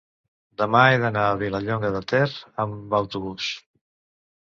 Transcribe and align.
demà 0.59 0.79
he 0.93 0.95
d'anar 1.01 1.25
a 1.25 1.35
Vilallonga 1.41 1.91
de 1.97 2.01
Ter 2.13 2.21
amb 2.65 2.97
autobús. 3.01 3.51